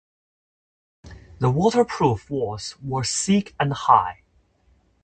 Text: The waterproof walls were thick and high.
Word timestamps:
The 1.37 1.51
waterproof 1.51 2.27
walls 2.31 2.75
were 2.81 3.03
thick 3.03 3.53
and 3.59 3.71
high. 3.71 4.23